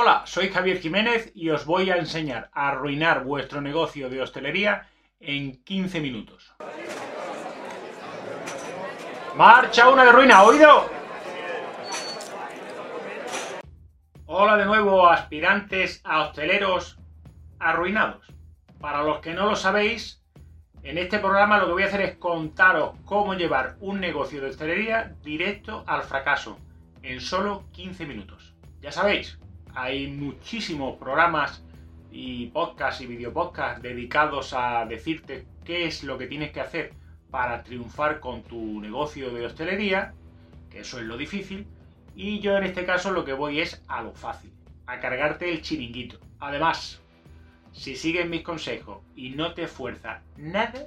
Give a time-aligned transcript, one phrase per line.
[0.00, 4.86] Hola, soy Javier Jiménez y os voy a enseñar a arruinar vuestro negocio de hostelería
[5.18, 6.54] en 15 minutos.
[9.34, 10.44] ¡Marcha una de ruina!
[10.44, 10.88] ¿Oído?
[14.26, 16.96] Hola de nuevo, aspirantes a hosteleros
[17.58, 18.24] arruinados.
[18.80, 20.22] Para los que no lo sabéis,
[20.84, 24.50] en este programa lo que voy a hacer es contaros cómo llevar un negocio de
[24.50, 26.56] hostelería directo al fracaso
[27.02, 28.54] en solo 15 minutos.
[28.80, 29.40] Ya sabéis,
[29.74, 31.62] hay muchísimos programas
[32.10, 36.92] y podcasts y videopodcasts dedicados a decirte qué es lo que tienes que hacer
[37.30, 40.14] para triunfar con tu negocio de hostelería,
[40.70, 41.66] que eso es lo difícil,
[42.14, 44.52] y yo en este caso lo que voy es a lo fácil,
[44.86, 46.18] a cargarte el chiringuito.
[46.40, 47.00] Además,
[47.72, 50.86] si sigues mis consejos y no te esfuerzas nada,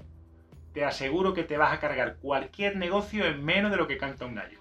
[0.74, 4.26] te aseguro que te vas a cargar cualquier negocio en menos de lo que canta
[4.26, 4.60] un gallo.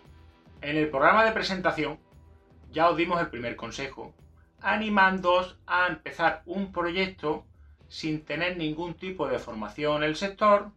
[0.60, 1.98] En el programa de presentación
[2.72, 4.14] ya os dimos el primer consejo,
[4.60, 7.44] animándoos a empezar un proyecto
[7.88, 10.70] sin tener ningún tipo de formación en el sector,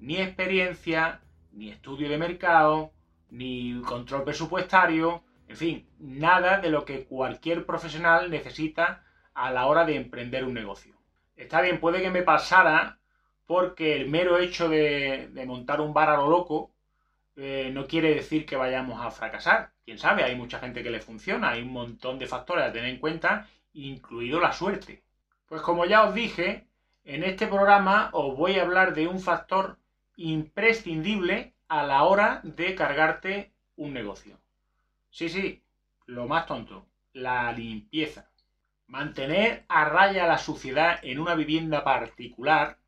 [0.00, 1.20] ni experiencia,
[1.52, 2.92] ni estudio de mercado,
[3.30, 9.84] ni control presupuestario, en fin, nada de lo que cualquier profesional necesita a la hora
[9.84, 10.94] de emprender un negocio.
[11.36, 12.98] Está bien, puede que me pasara
[13.46, 16.72] porque el mero hecho de, montar un bar a lo loco
[17.36, 19.72] eh, no quiere decir que vayamos a fracasar.
[19.84, 22.88] Quién sabe, hay mucha gente que le funciona, hay un montón de factores a tener
[22.88, 25.04] en cuenta, incluido la suerte.
[25.46, 26.66] Pues como ya os dije,
[27.04, 29.78] en este programa os voy a hablar de un factor
[30.16, 34.40] imprescindible a la hora de cargarte un negocio.
[35.10, 35.62] Sí, sí,
[36.06, 38.30] lo más tonto, la limpieza.
[38.86, 42.78] Mantener a raya la suciedad en una vivienda particular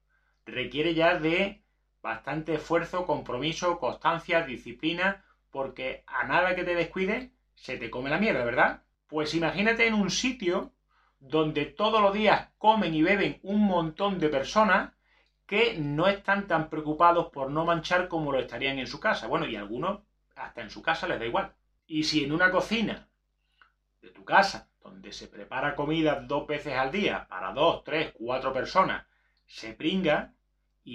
[0.46, 1.62] requiere ya de
[2.02, 8.18] bastante esfuerzo, compromiso, constancia, disciplina, porque a nada que te descuides se te come la
[8.18, 8.82] mierda, ¿verdad?
[9.06, 10.72] Pues imagínate en un sitio
[11.19, 14.92] donde todos los días comen y beben un montón de personas
[15.46, 19.26] que no están tan preocupados por no manchar como lo estarían en su casa.
[19.26, 20.03] Bueno, y algunos
[20.37, 21.54] hasta en su casa les da igual.
[21.87, 23.08] Y si en una cocina
[24.03, 28.53] de tu casa donde se prepara comida dos veces al día para dos, tres, cuatro
[28.53, 29.06] personas,
[29.47, 30.34] se pringa,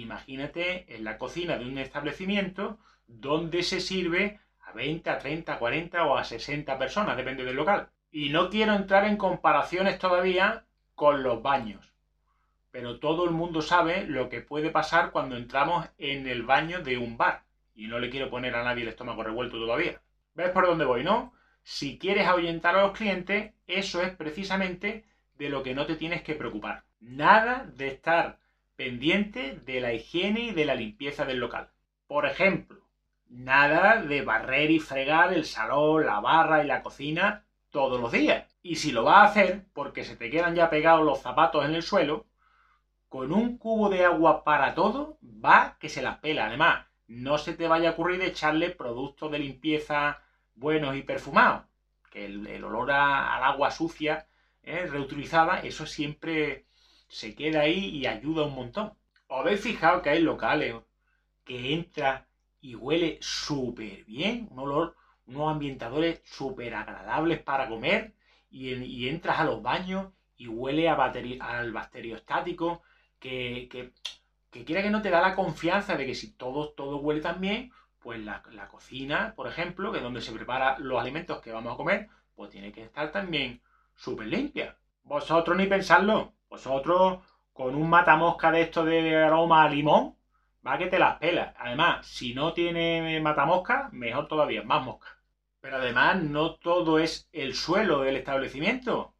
[0.02, 5.58] imagínate en la cocina de un establecimiento donde se sirve a 20, a 30, a
[5.58, 7.88] 40 o a 60 personas, depende del local.
[8.10, 11.92] Y no quiero entrar en comparaciones todavía con los baños,
[12.70, 16.98] pero todo el mundo sabe lo que puede pasar cuando entramos en el baño de
[16.98, 17.44] un bar.
[17.74, 20.00] Y no le quiero poner a nadie el estómago revuelto todavía.
[20.34, 21.32] ¿Ves por dónde voy, no?
[21.62, 25.04] Si quieres ahuyentar a los clientes, eso es precisamente
[25.36, 26.84] de lo que no te tienes que preocupar.
[27.00, 28.38] Nada de estar
[28.76, 31.70] pendiente de la higiene y de la limpieza del local.
[32.06, 32.80] Por ejemplo,
[33.28, 38.46] nada de barrer y fregar el salón, la barra y la cocina todos los días.
[38.62, 41.74] Y si lo vas a hacer porque se te quedan ya pegados los zapatos en
[41.74, 42.26] el suelo,
[43.08, 46.46] con un cubo de agua para todo va que se las pela.
[46.46, 50.22] Además, no se te vaya a ocurrir echarle productos de limpieza
[50.54, 51.64] buenos y perfumados,
[52.10, 54.26] que el, olor al agua sucia,
[54.62, 54.86] ¿eh?
[54.86, 56.66] reutilizada, eso siempre
[57.08, 58.92] se queda ahí y ayuda un montón.
[59.28, 60.74] ¿Os habéis fijado que hay locales
[61.44, 62.26] que entra
[62.60, 64.48] y huele súper bien?
[64.50, 68.14] Un olor, unos ambientadores súper agradables para comer
[68.50, 72.82] y, entras a los baños y huele a al bacteriostático
[73.18, 73.92] que, que,
[74.50, 77.40] que quiera que no te da la confianza de que si todo, todo huele tan
[77.40, 81.72] bien, pues la, cocina, por ejemplo, que es donde se preparan los alimentos que vamos
[81.72, 83.62] a comer, pues tiene que estar también
[83.96, 84.76] súper limpia.
[85.04, 87.20] Vosotros ni pensarlo, vosotros
[87.52, 90.16] con un matamosca de esto de aroma a limón,
[90.66, 91.54] va que te las pelas.
[91.58, 95.08] Además, si no tiene matamosca, mejor todavía, más mosca.
[95.60, 99.14] Pero además, no todo es el suelo del establecimiento.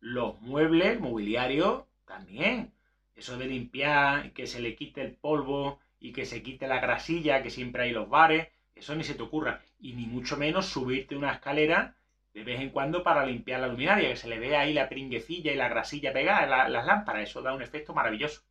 [0.00, 2.72] Los muebles, mobiliarios, también.
[3.16, 7.42] Eso de limpiar, que se le quite el polvo, y que se quite la grasilla
[7.42, 9.62] que siempre hay los bares, eso ni se te ocurra.
[9.80, 11.96] Y ni mucho menos subirte una escalera
[12.38, 15.52] de vez en cuando para limpiar la luminaria, que se le vea ahí la pringuecilla
[15.52, 17.28] y la grasilla pegada en las lámparas.
[17.28, 18.42] Eso da un efecto maravilloso.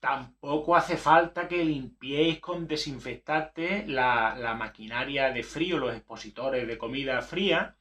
[0.00, 7.22] Tampoco hace falta que limpiéis con desinfectante la, maquinaria de frío, los expositores de comida
[7.22, 7.76] fría.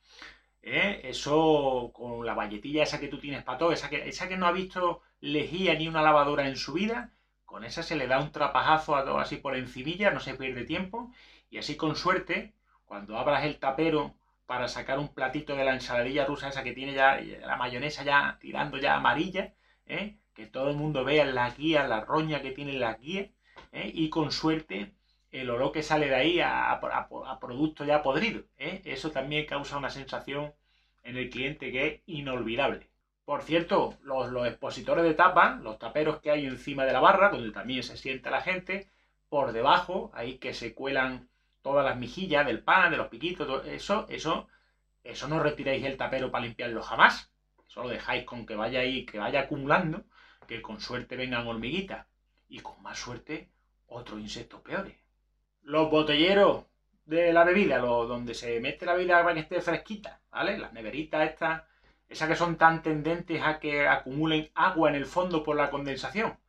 [0.62, 1.02] ¿eh?
[1.04, 4.46] Eso con la valletilla esa que tú tienes para todo, esa que, esa que no
[4.46, 7.14] ha visto lejía ni una lavadora en su vida,
[7.46, 11.12] con esa se le da un trapajazo así por encimilla, no se pierde tiempo.
[11.50, 12.54] Y así con suerte,
[12.86, 14.16] cuando abras el tapero
[14.48, 18.38] para sacar un platito de la ensaladilla rusa esa que tiene ya la mayonesa ya
[18.40, 19.54] tirando ya amarilla,
[19.86, 20.18] ¿eh?
[20.34, 23.30] que todo el mundo vea las guías, la roña que tiene las guías,
[23.74, 23.92] ¿eh?
[23.94, 24.94] y con suerte
[25.32, 26.80] el olor que sale de ahí a,
[27.42, 28.44] producto ya podrido.
[28.58, 28.82] ¿eh?
[28.86, 30.54] Eso también causa una sensación
[31.04, 32.90] en el cliente que es inolvidable.
[33.26, 37.30] Por cierto, los, los expositores de tapa, los taperos que hay encima de la barra,
[37.30, 38.88] donde también se sienta la gente,
[39.28, 41.28] por debajo, ahí que se cuelan
[41.68, 44.48] todas las mejillas del pan, de los piquitos, eso, eso,
[45.04, 47.30] eso no retiráis el tapero para limpiarlo jamás.
[47.68, 50.06] Eso lo dejáis con que vaya ahí, que vaya acumulando,
[50.48, 52.08] que con suerte vengan hormiguitas
[52.48, 53.52] y con más suerte
[53.88, 54.96] otros insectos peores.
[55.62, 56.64] Los botelleros
[57.04, 60.58] de la bebida, lo, donde se mete la bebida para que esté fresquita, ¿vale?
[60.58, 61.64] Las neveritas estas,
[62.08, 66.40] esas que son tan tendentes a que acumulen agua en el fondo por la condensación.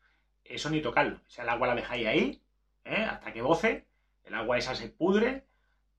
[0.45, 1.17] Eso ni tocarlo.
[1.17, 2.43] O sea, el agua la dejáis ahí,
[2.85, 3.03] ¿eh?
[3.03, 3.88] hasta que boce,
[4.29, 5.45] el agua esa se pudre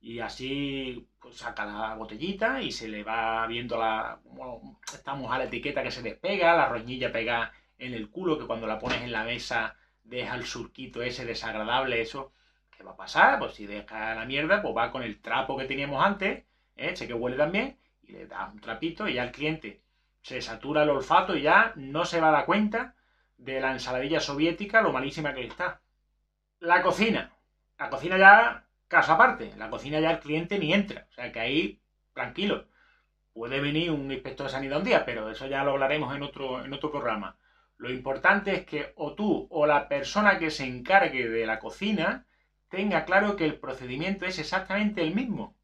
[0.02, 4.20] y así pues, saca la botellita y se le va viendo la,
[4.94, 8.68] estamos a la etiqueta que se despega, la roñilla pega en el culo que cuando
[8.68, 12.34] la pones en la mesa deja el surquito ese desagradable, eso,
[12.76, 13.40] ¿qué va a pasar?
[13.40, 16.46] Pues si deja la mierda, pues va con el trapo que teníamos antes, ¿eh?
[16.76, 19.82] ese que huele también, y le da un trapito y ya el cliente
[20.22, 22.96] se satura el olfato y ya no se va a dar cuenta
[23.38, 25.82] de la ensaladilla soviética, lo malísima que está.
[26.60, 27.32] La cocina.
[27.80, 29.54] La cocina ya, caso aparte.
[29.58, 31.08] La cocina ya el cliente ni entra.
[31.10, 31.82] O sea que ahí,
[32.14, 32.68] tranquilo.
[33.34, 36.64] Puede venir un inspector de sanidad un día, pero eso ya lo hablaremos en otro,
[36.66, 37.38] en otro programa.
[37.78, 42.26] Lo importante es que o tú o la persona que se encargue de la cocina
[42.68, 45.56] tenga claro que el procedimiento es exactamente el mismo.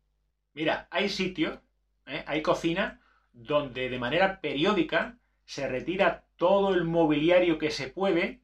[0.54, 1.60] Mira, hay sitios,
[2.06, 2.24] ¿eh?
[2.28, 2.98] hay cocinas
[3.34, 8.40] donde de manera periódica se retira todo el mobiliario que se puede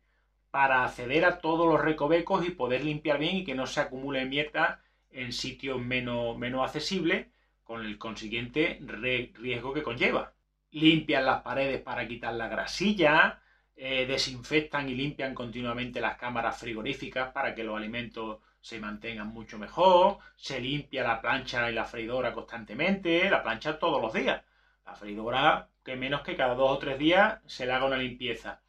[0.52, 4.26] para acceder a todos los recovecos y poder limpiar bien y que no se acumule
[4.26, 7.28] mierda en sitios menos, menos accesibles,
[7.64, 10.34] con el consiguiente riesgo que conlleva.
[10.72, 13.42] Limpian las paredes para quitar la grasilla,
[13.76, 19.58] eh, desinfectan y limpian continuamente las cámaras frigoríficas para que los alimentos se mantengan mucho
[19.58, 24.44] mejor, se limpia la plancha y la freidora constantemente, la plancha todos los días,
[24.86, 28.62] la freidora que menos que cada dos o tres días se le haga una limpieza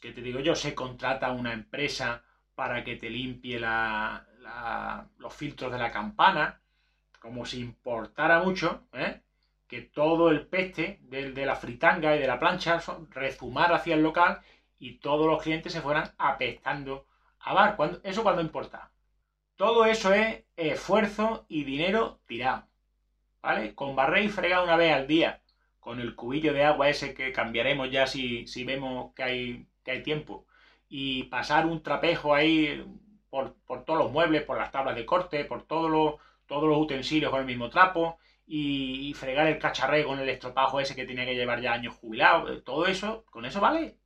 [0.00, 2.22] que te digo yo, se contrata una empresa
[2.54, 3.60] para que te limpie
[5.18, 6.60] los filtros de la campana,
[7.20, 9.22] como si importara mucho, ¿eh?
[9.66, 12.80] que todo el peste de, de, la fritanga y de la plancha
[13.10, 14.40] rezumara hacia el local
[14.78, 17.06] y todos los clientes se fueran apestando
[17.40, 17.76] a bar.
[18.02, 18.90] ¿Eso cuando importa?
[19.56, 22.66] Todo eso es esfuerzo y dinero tirado.
[23.42, 23.74] ¿Vale?
[23.74, 25.42] Con barrer y fregar una vez al día,
[25.80, 30.02] con el cubillo de agua ese que cambiaremos ya si, si vemos que hay hay
[30.02, 30.46] tiempo,
[30.88, 32.84] y pasar un trapejo ahí
[33.30, 33.54] por,
[33.84, 36.14] todos los muebles, por las tablas de corte, por todos los,
[36.46, 40.96] todos los utensilios con el mismo trapo, y, fregar el cacharré con el estropajo ese
[40.96, 43.98] que tenía que llevar ya años jubilado, eh, todo eso, con eso vale.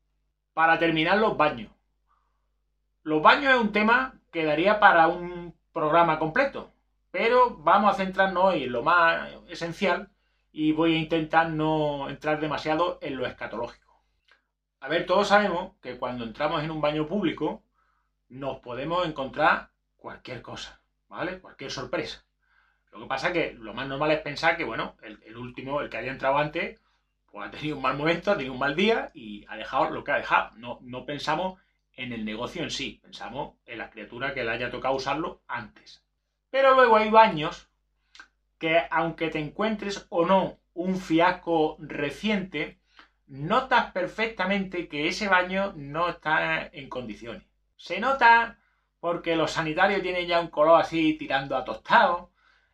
[0.52, 1.70] Para terminar, los baños.
[3.04, 6.72] Los baños es un tema que daría para un programa completo,
[7.10, 10.10] pero vamos a centrarnos en lo más esencial
[10.52, 14.02] y voy a intentar no entrar demasiado en lo escatológico.
[14.80, 17.62] A ver, todos sabemos que cuando entramos en un baño público
[18.28, 21.40] nos podemos encontrar cualquier cosa, ¿vale?
[21.40, 22.24] Cualquier sorpresa.
[22.90, 25.88] Lo que pasa es que lo más normal es pensar que, bueno, el, último, el
[25.88, 26.78] que haya entrado antes,
[27.30, 30.04] pues ha tenido un mal momento, ha tenido un mal día y ha dejado lo
[30.04, 30.50] que ha dejado.
[30.56, 31.58] No, no pensamos
[31.94, 36.04] en el negocio en sí, pensamos en la criatura que le haya tocado usarlo antes.
[36.50, 37.71] Pero luego hay baños
[38.62, 42.78] que, aunque te encuentres o no un fiasco reciente,
[43.26, 47.42] notas perfectamente que ese baño no está en condiciones.
[47.76, 48.60] Se nota
[49.00, 52.30] porque los sanitarios tienen ya un color así tirando a tostado,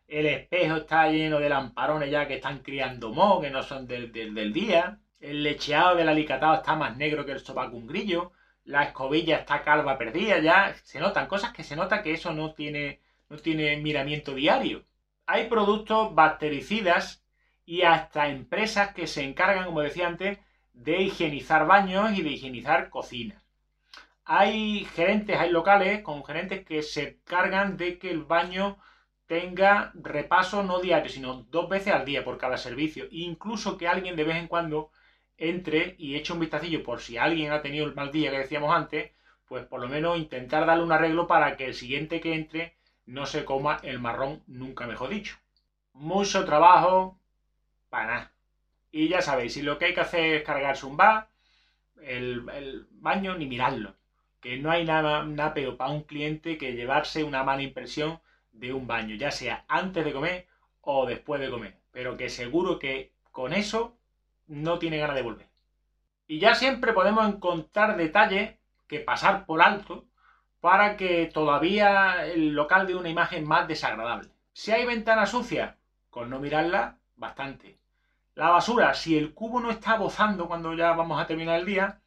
[0.07, 4.11] el espejo está lleno de lamparones ya que están criando moho, que no son del,
[4.53, 8.31] día, el lecheado del alicatado está más negro que el sopaco un grillo,
[8.63, 12.53] la escobilla está calva perdida ya, se notan cosas que se nota que eso no
[12.53, 14.85] tiene, no tiene miramiento diario.
[15.31, 17.23] Hay productos bactericidas
[17.63, 20.39] y hasta empresas que se encargan, como decía antes,
[20.73, 23.39] de higienizar baños y de higienizar cocinas.
[24.25, 28.79] Hay gerentes, hay locales con gerentes que se cargan de que el baño
[29.27, 33.05] tenga repaso no diario, sino dos veces al día por cada servicio.
[33.11, 34.89] incluso que alguien de vez en cuando
[35.37, 38.75] entre y eche un vistacillo por si alguien ha tenido el mal día que decíamos
[38.75, 39.11] antes,
[39.45, 42.78] pues por lo menos intentar darle un arreglo para que el siguiente que entre
[43.09, 45.35] no se coma el marrón, nunca mejor dicho.
[45.93, 47.17] Mucho trabajo
[47.89, 48.31] para nada.
[48.91, 51.27] Y ya sabéis, si lo que hay que hacer es cargarse un bar,
[52.03, 53.95] el, baño, ni mirarlo.
[54.39, 58.19] Que no hay nada, nada peor para un cliente que llevarse una mala impresión
[58.51, 60.47] de un baño, ya sea antes de comer
[60.81, 61.77] o después de comer.
[61.91, 63.97] Pero que seguro que con eso
[64.47, 65.47] no tiene ganas de volver.
[66.27, 68.55] Y ya siempre podemos encontrar detalles
[68.87, 70.05] que pasar por alto
[70.59, 74.29] para que todavía el local dé una imagen más desagradable.
[74.53, 75.75] Si hay ventanas sucias,
[76.09, 77.77] con no mirarla, bastante
[78.35, 82.01] La basura, si el cubo no está bozando cuando ya vamos a terminar el día,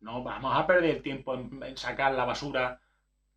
[0.00, 2.80] no vamos a perder tiempo en sacar la basura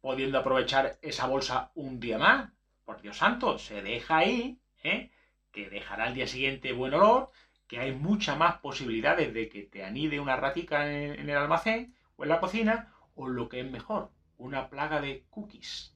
[0.01, 2.51] pudiendo aprovechar esa bolsa un día más.
[2.83, 5.09] Por Dios santo, se deja ahí, ¿eh?
[5.51, 7.31] que dejará al día siguiente buen olor,
[7.67, 12.23] que hay muchas más posibilidades de que te anide una ratica en, el almacén o
[12.23, 15.95] en la cocina, o lo que es mejor, una plaga de cookies.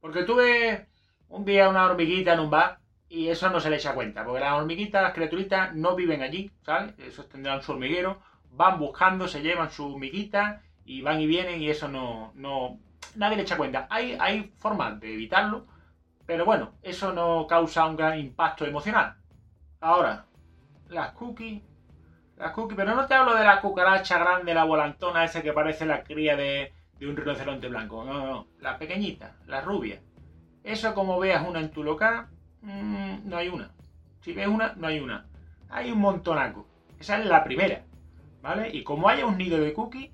[0.00, 0.88] Porque tuve
[1.28, 4.40] un día una hormiguita en un bar y eso no se le echa cuenta, porque
[4.40, 6.94] las hormiguitas, las criaturitas no viven allí, ¿sabes?
[6.98, 11.70] Esos tendrán su hormiguero, van buscando, se llevan su hormiguita y van y vienen y
[11.70, 12.78] eso no, no
[13.16, 13.86] nadie le echa cuenta.
[13.90, 15.66] Hay, hay formas de evitarlo,
[16.26, 19.16] pero bueno, eso no causa un gran impacto emocional.
[19.80, 20.26] Ahora,
[20.88, 21.62] las cookies.
[22.36, 25.86] Las cookies, pero no te hablo de la cucaracha grande, la volantona, esa que parece
[25.86, 28.04] la cría de, un rinoceronte blanco.
[28.04, 28.46] No, no.
[28.60, 30.00] La pequeñita, la rubia.
[30.62, 32.26] Eso como veas una en tu local,
[32.62, 33.70] mm, no hay una.
[34.20, 35.26] Si ves una, no hay una.
[35.68, 36.66] Hay un montonaco.
[36.98, 37.82] Esa es la primera.
[38.42, 38.70] ¿Vale?
[38.74, 40.12] Y como haya un nido de cookie,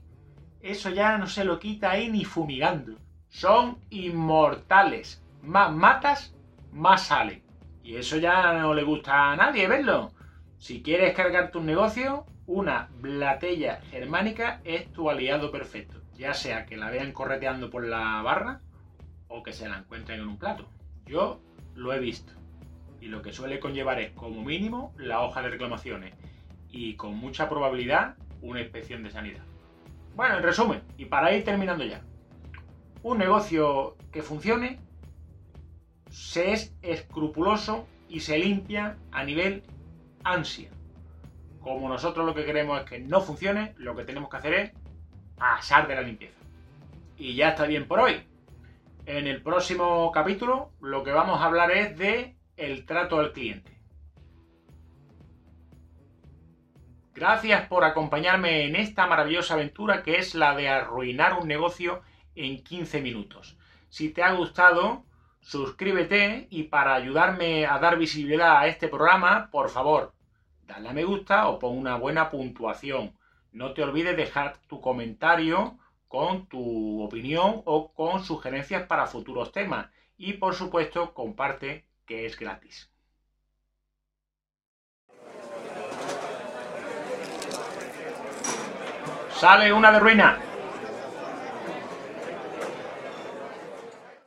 [0.61, 2.95] eso ya no se lo quita ahí ni fumigando.
[3.29, 5.23] Son inmortales.
[5.43, 6.35] Más matas,
[6.73, 7.43] más salen.
[7.83, 10.13] Y eso ya no le gusta a nadie verlo.
[10.59, 16.00] Si quieres cargar tu negocio, una blatella germánica es tu aliado perfecto.
[16.21, 18.61] Ya sea que la vean correteando por la barra
[19.29, 20.69] o que se la encuentren en un plato.
[21.07, 21.41] Yo
[21.75, 22.35] lo he visto.
[23.01, 26.13] Y lo que suele conllevar es, como mínimo, la hoja de reclamaciones.
[26.69, 29.41] Y con mucha probabilidad, una inspección de sanidad.
[30.15, 32.03] Bueno, en resumen, y para ir terminando ya.
[33.03, 34.79] Un negocio que funcione
[36.11, 39.63] se es escrupuloso y se limpia a nivel
[40.23, 40.69] ansia.
[41.61, 44.80] Como nosotros lo que queremos es que no funcione, lo que tenemos que hacer es
[45.41, 46.39] pasar de la limpieza.
[47.17, 48.23] Y ya está bien por hoy.
[49.07, 53.81] En el próximo capítulo lo que vamos a hablar es de el trato al cliente.
[57.15, 62.03] Gracias por acompañarme en esta maravillosa aventura que es la de arruinar un negocio
[62.35, 63.57] en 15 minutos.
[63.89, 65.05] Si te ha gustado,
[65.41, 70.13] suscríbete y para ayudarme a dar visibilidad a este programa, por favor,
[70.67, 73.13] dale a me gusta o pon una buena puntuación.
[73.53, 75.79] No te olvides dejar tu comentario
[76.09, 79.89] con tu opinión o con sugerencias para futuros temas.
[80.17, 82.91] Y por supuesto, comparte que es gratis.
[89.33, 90.50] Sale una de ruina.